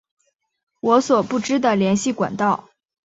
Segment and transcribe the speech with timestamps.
[0.79, 2.71] 我所不知的联系管道